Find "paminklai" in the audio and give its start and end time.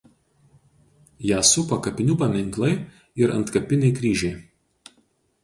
2.23-2.71